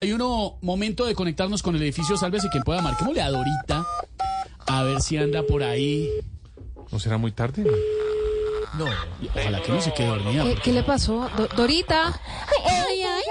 Hay 0.00 0.12
uno 0.12 0.58
momento 0.62 1.06
de 1.06 1.14
conectarnos 1.16 1.60
con 1.60 1.74
el 1.74 1.82
edificio 1.82 2.16
Sálvese 2.16 2.48
quien 2.50 2.62
pueda 2.62 2.80
marquémosle 2.80 3.20
a 3.20 3.30
Dorita 3.32 3.84
a 4.68 4.82
ver 4.84 5.00
si 5.02 5.16
anda 5.16 5.42
por 5.42 5.64
ahí. 5.64 6.08
¿No 6.92 7.00
será 7.00 7.18
muy 7.18 7.32
tarde? 7.32 7.64
No, 8.74 8.84
ojalá 9.34 9.60
que 9.60 9.72
no 9.72 9.80
se 9.80 9.92
quede 9.92 10.06
dormida. 10.06 10.44
¿Qué, 10.44 10.48
porque- 10.50 10.62
qué 10.62 10.72
le 10.72 10.82
pasó? 10.84 11.28
Do- 11.36 11.48
Dorita. 11.48 12.06
Ay, 12.64 13.02
ay, 13.02 13.02
ay, 13.02 13.22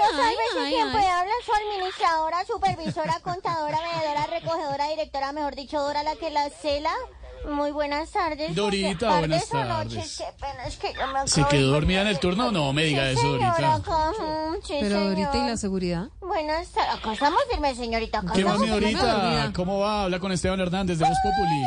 quien 0.68 0.86
ay. 0.88 0.92
puede 0.92 1.06
hablar 1.08 1.34
su 1.46 1.52
administradora, 1.54 2.44
supervisora, 2.44 3.18
contadora, 3.22 3.78
vendedora, 3.80 4.26
recogedora, 4.26 4.88
directora, 4.90 5.32
mejor 5.32 5.54
dicho, 5.56 5.78
Dora, 5.80 6.02
la 6.02 6.16
que 6.16 6.28
la 6.28 6.50
cela. 6.50 6.92
Muy 7.48 7.70
buenas 7.70 8.10
tardes. 8.10 8.52
Dorita, 8.54 9.06
José. 9.08 9.18
buenas 9.20 9.48
tardes. 9.48 9.68
noches? 9.94 10.18
Qué 10.18 10.24
pena, 10.40 10.64
es 10.66 10.76
que 10.76 10.92
yo 10.92 11.06
me 11.14 11.28
¿Se 11.28 11.44
quedó 11.44 11.70
dormida 11.70 12.02
en 12.02 12.08
el 12.08 12.18
turno? 12.18 12.50
No 12.50 12.72
me 12.72 12.82
diga 12.82 13.04
Sí, 13.06 13.12
eso, 13.12 13.22
señora, 13.38 13.78
Dorita. 13.78 14.12
sí, 14.66 14.74
Pero 14.80 15.00
Dorita, 15.04 15.36
¿y 15.38 15.46
la 15.48 15.56
seguridad? 15.56 16.08
Buenas 16.38 16.68
tardes. 16.68 16.94
Acá 16.94 17.12
estamos 17.14 17.40
firmes, 17.50 17.76
señorita. 17.76 18.18
Acá 18.20 18.32
¿Qué 18.32 18.40
estamos 18.42 18.60
mi 18.60 18.68
firmes. 18.68 18.92
Dorita? 18.92 19.12
dormida. 19.12 19.52
¿Cómo 19.56 19.80
va? 19.80 20.04
Habla 20.04 20.20
con 20.20 20.30
Esteban 20.30 20.60
Hernández 20.60 20.96
de 20.98 21.04
Voz 21.04 21.18
Populi. 21.20 21.66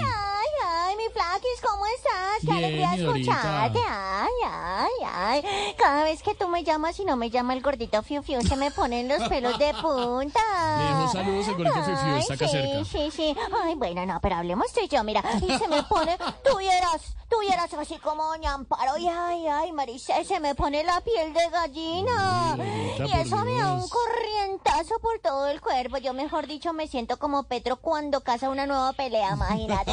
Qué 2.45 2.51
alegría 2.51 2.95
escucharte. 2.95 3.79
Ay, 3.87 4.29
ay, 4.45 4.89
ay. 5.05 5.75
Cada 5.77 6.03
vez 6.03 6.21
que 6.23 6.35
tú 6.35 6.47
me 6.47 6.63
llamas 6.63 6.99
y 6.99 7.05
no 7.05 7.15
me 7.15 7.29
llama 7.29 7.53
el 7.53 7.61
gordito 7.61 8.01
Fiu 8.03 8.23
Fiu, 8.23 8.41
se 8.41 8.55
me 8.55 8.71
ponen 8.71 9.07
los 9.07 9.27
pelos 9.29 9.57
de 9.57 9.73
punta. 9.75 10.39
Dejo 10.79 11.11
saludos 11.11 11.47
el 11.47 11.55
gordito 11.55 11.83
Fiu 11.83 11.95
Fiu, 11.95 12.13
Ay, 12.13 12.19
está 12.21 12.33
acá 12.33 12.47
sí, 12.47 12.51
cerca. 12.51 12.85
Sí, 12.85 13.11
sí. 13.11 13.35
Ay, 13.63 13.75
bueno, 13.75 14.05
no, 14.05 14.19
pero 14.21 14.35
hablemos 14.35 14.71
tú 14.73 14.81
y 14.83 14.87
yo, 14.87 15.03
mira. 15.03 15.23
Y 15.41 15.57
se 15.57 15.67
me 15.67 15.83
pone, 15.83 16.17
tuvieras, 16.43 17.15
tuvieras 17.29 17.73
así 17.73 17.97
como 17.99 18.25
Doña 18.25 18.53
Amparo. 18.53 18.97
Y 18.97 19.07
ay, 19.07 19.47
ay, 19.47 19.71
Marisa, 19.71 20.23
se 20.23 20.39
me 20.39 20.55
pone 20.55 20.83
la 20.83 21.01
piel 21.01 21.33
de 21.33 21.49
gallina. 21.49 22.57
Y 22.99 23.19
eso 23.19 23.37
me 23.37 23.57
da 23.57 23.73
un 23.73 23.87
corrientazo 23.87 24.99
por 24.99 25.19
todo 25.19 25.47
el 25.47 25.61
cuerpo. 25.61 25.97
Yo, 25.97 26.13
mejor 26.13 26.47
dicho, 26.47 26.73
me 26.73 26.87
siento 26.87 27.17
como 27.17 27.43
Petro 27.43 27.77
cuando 27.77 28.21
caza 28.21 28.49
una 28.49 28.65
nueva 28.65 28.93
pelea, 28.93 29.31
imagínate. 29.33 29.91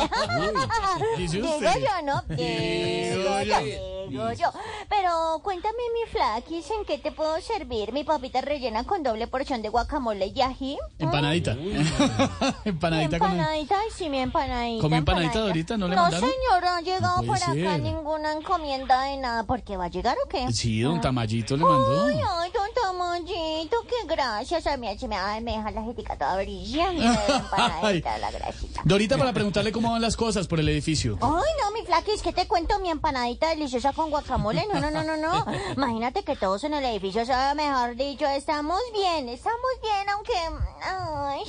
Digo 1.17 1.58
yo, 1.58 2.03
¿no? 2.03 2.23
Digo 2.39 3.42
Digo 3.42 3.42
yo. 3.42 3.98
Yo, 4.11 4.28
digo 4.28 4.33
yo. 4.33 4.61
Pero 4.89 5.41
cuéntame, 5.42 5.77
mi 5.95 6.11
flaquis, 6.11 6.70
¿en 6.70 6.84
qué 6.84 6.98
te 6.98 7.12
puedo 7.12 7.41
servir? 7.41 7.92
Mi 7.92 8.05
papita 8.05 8.41
rellena 8.41 8.84
con 8.84 9.03
doble 9.03 9.27
porción 9.27 9.62
de 9.62 9.69
guacamole 9.69 10.33
y 10.34 10.41
ají. 10.41 10.78
Empanadita. 10.98 11.53
Empanadita 12.64 13.19
con... 13.19 13.31
Empanadita, 13.33 13.77
ay, 13.81 13.89
sí, 13.97 14.09
mi 14.09 14.19
empanadita. 14.19 14.83
¿Comió 14.83 14.98
empanadita 14.98 15.39
ahorita? 15.41 15.77
¿No 15.77 15.89
le 15.89 15.97
No, 15.97 16.03
mandaron? 16.03 16.31
señora, 16.31 16.77
ha 16.77 16.81
llegado 16.81 17.23
No 17.23 17.27
por 17.27 17.36
acá 17.36 17.53
ser. 17.53 17.81
ninguna 17.81 18.33
encomienda 18.33 19.03
de 19.05 19.17
nada. 19.19 19.45
¿Por 19.45 19.62
qué 19.62 19.77
va 19.77 19.86
a 19.86 19.89
llegar 19.89 20.17
o 20.25 20.29
qué? 20.29 20.51
Sí, 20.53 20.81
don 20.81 21.01
Tamayito 21.01 21.56
le 21.56 21.64
mandó. 21.64 22.05
Ay, 22.05 22.14
ay, 22.41 22.51
don 22.53 22.69
Tamayito, 22.75 23.77
qué 23.89 24.06
gracias. 24.06 24.67
Ay, 24.67 24.79
me, 24.79 24.97
me, 25.09 25.17
ay, 25.17 25.42
me 25.42 25.53
deja 25.56 25.70
la 25.70 25.83
jetica 25.83 26.17
toda 26.17 26.36
brillante. 26.36 27.05
Empanadita, 27.34 28.19
la 28.19 28.31
grasita. 28.31 28.81
Dorita, 28.84 29.17
para 29.19 29.33
preguntarle 29.33 29.73
cómo 29.73 29.91
van 29.92 30.03
las 30.03 30.17
cosas 30.17 30.47
por 30.47 30.61
el 30.61 30.69
edificio. 30.69 31.19
Ay, 31.20 31.29
no, 31.62 31.70
mi 31.73 31.84
flaquis, 31.86 32.23
que 32.23 32.33
te 32.33 32.47
cuento 32.47 32.79
mi 32.81 32.91
empanadita 32.91 33.48
deliciosa 33.51 33.92
con 33.99 34.11
guacamole. 34.11 34.65
No, 34.73 34.81
no, 34.81 34.91
no, 34.93 35.03
no, 35.03 35.17
no. 35.17 35.45
Imagínate 35.77 36.23
que 36.23 36.37
todos 36.37 36.63
en 36.63 36.75
el 36.75 36.85
edificio, 36.85 37.25
mejor 37.57 37.97
dicho, 37.97 38.27
estamos 38.27 38.79
bien, 38.93 39.29
estamos 39.29 39.71
bien, 39.83 40.09
aunque. 40.09 40.33
Ay, 40.81 41.43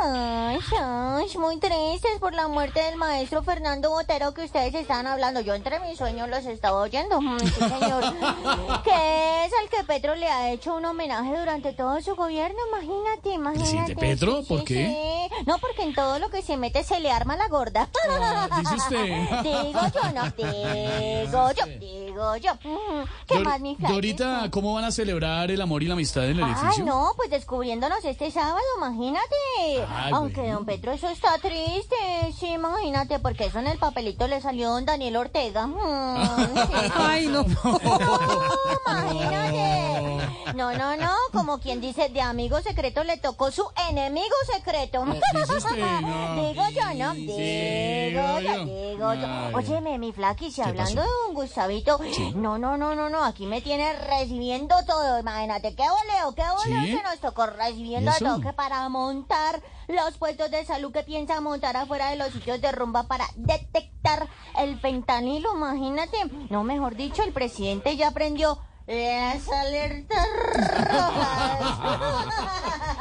ay, 0.00 0.60
ay, 0.80 1.38
muy 1.38 1.58
tristes 1.58 2.18
por 2.18 2.32
la 2.32 2.48
muerte 2.48 2.80
del 2.80 2.96
maestro 2.96 3.42
Fernando 3.42 3.90
Botero 3.90 4.32
que 4.32 4.44
ustedes 4.44 4.74
están 4.74 5.06
hablando. 5.06 5.40
Yo 5.40 5.54
entre 5.54 5.78
mis 5.80 5.98
sueños 5.98 6.30
los 6.30 6.46
estaba 6.46 6.80
oyendo. 6.80 7.20
Sí, 7.38 7.50
señor. 7.50 8.02
que 8.84 9.44
es 9.44 9.52
Petro 9.90 10.14
le 10.14 10.28
ha 10.28 10.52
hecho 10.52 10.76
un 10.76 10.84
homenaje 10.84 11.36
durante 11.36 11.72
todo 11.72 12.00
su 12.00 12.14
gobierno. 12.14 12.56
Imagínate, 12.68 13.30
imagínate. 13.30 13.70
¿Presidente 13.72 13.96
Petro? 13.96 14.42
Sí, 14.42 14.46
¿Por 14.48 14.58
sí, 14.60 14.64
qué? 14.66 15.28
sí. 15.28 15.44
No, 15.46 15.58
porque 15.58 15.82
en 15.82 15.94
todo 15.96 16.20
lo 16.20 16.30
que 16.30 16.42
se 16.42 16.56
mete 16.56 16.84
se 16.84 17.00
le 17.00 17.10
arma 17.10 17.36
la 17.36 17.48
gorda. 17.48 17.88
Ah, 18.08 18.48
dice 18.60 18.74
usted. 18.76 19.02
digo 19.42 19.80
yo, 19.92 20.12
no, 20.14 20.30
digo 20.30 21.50
yo, 21.50 21.66
digo 21.80 22.09
yo. 22.36 22.54
Mm, 22.64 23.04
¿Qué 23.26 23.34
Dor- 23.36 23.44
más, 23.44 23.60
mi 23.60 23.76
flaquis? 23.76 23.94
Dorita, 23.94 24.48
¿cómo 24.50 24.74
van 24.74 24.84
a 24.84 24.90
celebrar 24.90 25.50
el 25.50 25.60
amor 25.60 25.82
y 25.82 25.86
la 25.86 25.94
amistad 25.94 26.24
en 26.26 26.38
el 26.38 26.44
Ay, 26.44 26.52
edificio? 26.52 26.84
no, 26.84 27.12
pues 27.16 27.30
descubriéndonos 27.30 28.04
este 28.04 28.30
sábado, 28.30 28.58
imagínate. 28.76 29.26
Ay, 29.88 30.12
Aunque 30.12 30.40
bueno. 30.40 30.56
don 30.56 30.66
Petro 30.66 30.92
eso 30.92 31.08
está 31.08 31.38
triste, 31.38 31.96
sí, 32.38 32.48
imagínate, 32.52 33.18
porque 33.18 33.46
eso 33.46 33.58
en 33.58 33.66
el 33.68 33.78
papelito 33.78 34.26
le 34.28 34.40
salió 34.40 34.70
don 34.70 34.84
Daniel 34.84 35.16
Ortega. 35.16 35.66
Mm, 35.66 36.54
sí. 36.54 36.90
Ay, 36.96 37.26
no. 37.26 37.44
No, 37.44 37.80
imagínate. 38.86 40.54
No, 40.54 40.72
no, 40.72 40.96
no, 40.96 41.10
como 41.32 41.58
quien 41.58 41.80
dice, 41.80 42.08
de 42.08 42.20
amigo 42.20 42.60
secreto 42.60 43.04
le 43.04 43.16
tocó 43.18 43.50
su 43.50 43.64
enemigo 43.88 44.34
secreto. 44.52 45.04
dice 45.06 45.56
usted, 45.56 46.00
no. 46.00 46.42
Digo 46.48 46.62
yo, 46.74 46.94
¿no? 46.94 47.14
Digo 47.14 47.36
Digo 47.36 48.40
yo, 48.40 48.54
yo. 48.56 48.64
digo 48.64 49.14
yo. 49.14 49.26
Ay. 49.26 49.54
Óyeme, 49.54 49.98
mi 49.98 50.12
flaquis, 50.12 50.58
y 50.58 50.62
hablando 50.62 51.02
pasó? 51.02 51.02
de 51.02 51.24
don 51.26 51.34
Gustavito, 51.34 51.98
no, 52.34 52.58
no, 52.58 52.76
no, 52.76 52.94
no, 52.94 53.08
no, 53.08 53.24
aquí 53.24 53.46
me 53.46 53.60
tiene 53.60 53.92
recibiendo 53.92 54.74
todo, 54.86 55.20
imagínate, 55.20 55.74
qué 55.74 55.84
voleo, 55.88 56.34
qué 56.34 56.42
voleo 56.42 56.84
¿Sí? 56.84 56.96
que 56.96 57.02
nos 57.02 57.18
tocó 57.20 57.46
recibiendo 57.46 58.12
todo, 58.18 58.40
que 58.40 58.52
para 58.52 58.88
montar 58.88 59.62
los 59.88 60.16
puestos 60.18 60.50
de 60.50 60.64
salud 60.64 60.92
que 60.92 61.02
piensan 61.02 61.42
montar 61.42 61.76
afuera 61.76 62.10
de 62.10 62.16
los 62.16 62.32
sitios 62.32 62.60
de 62.60 62.72
rumba 62.72 63.04
para 63.04 63.26
detectar 63.36 64.28
el 64.58 64.78
fentanilo, 64.78 65.54
imagínate. 65.54 66.16
No, 66.48 66.64
mejor 66.64 66.96
dicho, 66.96 67.22
el 67.22 67.32
presidente 67.32 67.96
ya 67.96 68.08
aprendió 68.08 68.58
las 68.86 69.48
alertas 69.48 70.26
rojas. 70.74 71.60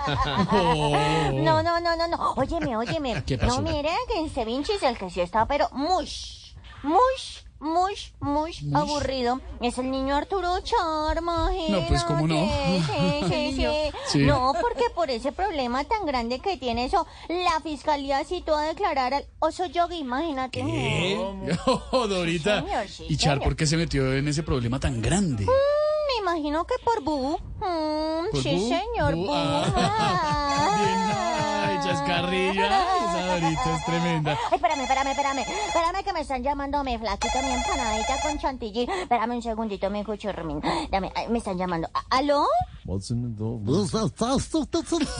No, 1.34 1.62
no, 1.62 1.80
no, 1.80 1.96
no, 1.96 2.08
no. 2.08 2.34
Óyeme, 2.36 2.76
óyeme. 2.76 3.24
¿Qué 3.24 3.38
pasó? 3.38 3.62
No, 3.62 3.72
mire 3.72 3.92
que 4.08 4.20
en 4.20 4.30
Cevinchis 4.30 4.82
el 4.82 4.98
que 4.98 5.10
sí 5.10 5.22
está, 5.22 5.46
pero 5.46 5.70
mush, 5.72 6.54
mush, 6.82 7.42
mush, 7.90 8.10
Mush. 8.20 8.64
aburrido. 8.76 9.42
Es 9.62 9.78
el 9.78 9.90
niño 9.92 10.16
Arturo 10.16 10.60
Char, 10.62 11.18
imagínate. 11.18 11.72
No, 11.82 11.88
pues, 11.88 12.04
¿cómo 12.04 12.28
no? 12.28 12.36
Sí, 12.36 13.24
sí, 13.30 13.54
sí. 13.56 13.68
Sí. 14.08 14.20
No, 14.20 14.54
porque 14.62 14.86
por 14.94 15.10
ese 15.10 15.32
problema 15.32 15.84
tan 15.84 16.06
grande 16.06 16.40
que 16.40 16.58
tiene 16.58 16.86
eso, 16.86 17.06
la 17.28 17.60
fiscalía 17.62 18.24
citó 18.24 18.56
a 18.56 18.64
declarar 18.64 19.14
al 19.14 19.26
oso 19.40 19.66
yogi, 19.66 19.98
imagínate. 20.00 20.62
¿Qué? 20.62 21.20
Oh, 21.92 22.08
Dorita. 22.08 22.62
Sí, 22.62 22.68
señor, 22.68 22.88
sí, 22.88 23.06
¿Y 23.10 23.18
Char 23.18 23.34
señor. 23.36 23.44
por 23.44 23.56
qué 23.56 23.66
se 23.68 23.78
metió 23.78 24.14
en 24.14 24.28
ese 24.28 24.44
problema 24.44 24.80
tan 24.80 25.02
grande? 25.02 25.46
Me 25.46 26.22
imagino 26.22 26.66
que 26.66 26.76
por 26.84 27.02
Bú. 27.04 27.38
Mm, 27.60 28.32
¿Por 28.32 28.42
sí, 28.44 28.56
Bu? 28.56 28.70
señor, 28.70 29.16
Bu, 29.16 29.26
Bu. 29.26 29.32
ah. 29.34 29.74
Ah. 29.76 31.56
ay, 31.90 31.96
chascarrillo. 31.98 32.64
Ay, 32.70 33.00
esa 33.08 33.26
Dorita 33.26 33.76
es 33.76 33.86
tremenda. 33.86 34.32
Ay, 34.32 34.56
espérame, 34.56 34.82
espérame, 34.82 35.08
espérame. 35.12 35.40
Espérame 35.68 36.04
que 36.04 36.14
me 36.14 36.20
están 36.22 36.44
llamando 36.44 36.84
mi 36.84 36.98
flaquito, 36.98 37.42
mi 37.42 37.52
empanadita 37.52 38.22
con 38.22 38.38
chantilly. 38.40 38.88
Espérame 39.02 39.32
un 39.36 39.42
segundito, 39.42 39.90
mi 39.90 40.04
cuchurrumín. 40.04 40.62
Dame, 40.92 41.12
ay, 41.16 41.28
me 41.30 41.38
están 41.40 41.58
llamando. 41.58 41.90
¿A- 41.94 42.18
¿Aló? 42.18 42.46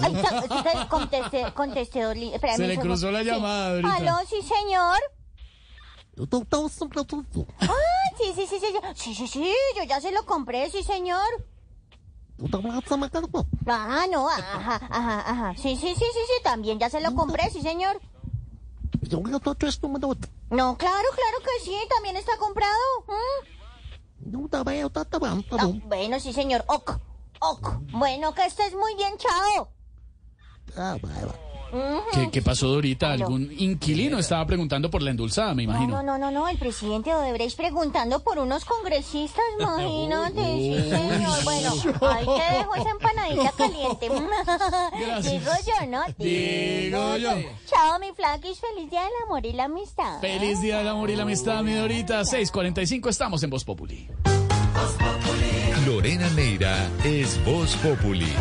Ay, 0.02 0.14
ta- 0.22 0.64
ta- 0.64 0.88
contesté, 0.90 1.54
contesté. 1.54 2.06
Oli- 2.08 2.34
Espérame 2.34 2.56
Se 2.58 2.62
un 2.64 2.68
le 2.68 2.74
segundo. 2.76 2.94
cruzó 2.94 3.12
la 3.12 3.20
Sí. 3.20 3.26
llamada, 3.26 3.70
Dorita. 3.74 3.96
¿Aló? 3.96 4.18
Sí, 4.30 4.42
señor. 4.42 4.98
Ah, 7.62 7.68
sí, 8.18 8.34
sí, 8.36 8.46
sí, 8.48 8.60
sí. 8.60 8.66
sí. 8.68 8.80
Sí, 8.96 9.16
sí, 9.16 9.28
sí, 9.28 9.54
yo 9.78 9.84
ya 9.84 10.02
se 10.02 10.12
lo 10.12 10.26
compré, 10.26 10.70
sí, 10.70 10.84
señor. 10.84 11.24
Ah, 13.68 14.06
no, 14.10 14.30
ajá, 14.30 14.80
ajá, 14.90 15.30
ajá. 15.30 15.56
Sí, 15.56 15.76
sí, 15.76 15.94
sí, 15.94 15.96
sí, 15.96 16.20
sí, 16.28 16.44
también 16.44 16.80
ya 16.80 16.90
se 16.90 17.02
lo 17.02 17.14
compré, 17.14 17.50
sí, 17.52 17.62
señor. 17.62 18.00
No, 20.50 20.78
claro, 20.78 21.08
claro 21.16 21.38
que 21.44 21.66
sí, 21.66 21.76
también 21.90 22.16
está 22.16 22.38
comprado. 22.38 22.74
¿Mm? 23.08 24.30
Ah, 25.52 25.86
bueno, 25.86 26.20
sí, 26.20 26.34
señor. 26.34 26.64
Ok, 26.68 26.92
ok. 27.40 27.70
Bueno, 27.92 28.34
que 28.34 28.46
estés 28.46 28.74
muy 28.74 28.96
bien, 28.96 29.18
chao. 29.18 29.72
¿Qué, 32.14 32.30
qué 32.32 32.42
pasó, 32.42 32.68
Dorita? 32.68 33.12
Algún 33.12 33.52
inquilino 33.58 34.18
estaba 34.20 34.46
preguntando 34.46 34.90
por 34.90 35.02
la 35.02 35.12
endulzada, 35.12 35.54
me 35.54 35.66
No, 35.66 35.72
imagino. 35.74 36.04
no, 36.04 36.04
no, 36.04 36.18
no, 36.18 36.32
no, 36.32 36.48
el 36.48 36.58
presidente 36.58 37.14
Odebrecht 37.14 37.56
preguntando 37.58 38.20
por 38.22 38.40
unos 38.40 38.66
congresistas, 38.66 39.44
imagínate, 39.60 40.42
sí, 40.56 40.90
señor. 40.90 41.44
Bueno, 41.44 41.72
ahí 42.12 42.26
te 42.26 42.58
dejo 42.58 42.76
esa 42.76 42.90
empanadita 42.90 43.52
caliente. 43.58 44.10
Digo 45.30 45.52
yo, 45.66 45.88
¿no? 45.88 46.02
Digo 46.18 47.18
yo. 47.18 47.30
Chao, 47.68 48.00
mi 48.00 48.12
flaquis, 48.16 48.60
feliz 48.60 48.90
día 48.90 49.02
del 49.02 49.12
amor 49.26 49.46
y 49.46 49.54
la 49.54 49.66
amistad. 49.66 50.20
Feliz 50.22 50.62
día 50.62 50.78
del 50.80 50.88
amor 50.88 51.10
y 51.10 51.16
la 51.16 51.24
amistad, 51.24 51.62
mi 51.64 51.74
Dorita. 51.74 52.22
6:45, 52.22 53.10
estamos 53.10 53.44
en 53.44 53.50
Voz 53.50 53.64
Populi. 53.64 54.08
Lorena 55.86 56.30
Neira 56.32 56.88
es 57.04 57.44
Voz 57.46 57.76
Populi. 57.78 58.32